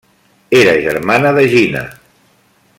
Era 0.59 0.73
germana 0.85 1.33
d'Egina. 1.41 1.85